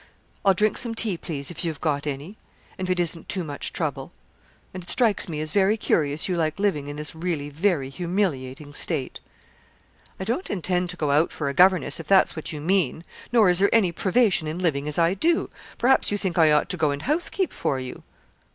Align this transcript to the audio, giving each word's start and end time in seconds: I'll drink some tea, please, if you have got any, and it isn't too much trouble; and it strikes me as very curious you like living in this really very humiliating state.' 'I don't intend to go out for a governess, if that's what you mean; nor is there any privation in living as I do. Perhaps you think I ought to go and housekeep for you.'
I'll 0.43 0.55
drink 0.55 0.79
some 0.79 0.95
tea, 0.95 1.15
please, 1.15 1.51
if 1.51 1.63
you 1.63 1.69
have 1.69 1.79
got 1.79 2.07
any, 2.07 2.35
and 2.75 2.89
it 2.89 2.99
isn't 2.99 3.29
too 3.29 3.43
much 3.43 3.71
trouble; 3.71 4.11
and 4.73 4.81
it 4.83 4.89
strikes 4.89 5.29
me 5.29 5.39
as 5.41 5.53
very 5.53 5.77
curious 5.77 6.27
you 6.27 6.35
like 6.35 6.57
living 6.57 6.87
in 6.87 6.95
this 6.95 7.13
really 7.13 7.51
very 7.51 7.89
humiliating 7.89 8.73
state.' 8.73 9.19
'I 10.19 10.23
don't 10.23 10.49
intend 10.49 10.89
to 10.89 10.97
go 10.97 11.11
out 11.11 11.31
for 11.31 11.49
a 11.49 11.53
governess, 11.53 11.99
if 11.99 12.07
that's 12.07 12.35
what 12.35 12.51
you 12.51 12.59
mean; 12.59 13.03
nor 13.31 13.47
is 13.47 13.59
there 13.59 13.69
any 13.71 13.91
privation 13.91 14.47
in 14.47 14.57
living 14.57 14.87
as 14.87 14.97
I 14.97 15.13
do. 15.13 15.51
Perhaps 15.77 16.09
you 16.11 16.17
think 16.17 16.35
I 16.35 16.51
ought 16.51 16.67
to 16.69 16.77
go 16.77 16.89
and 16.89 17.03
housekeep 17.03 17.53
for 17.53 17.79
you.' 17.79 18.01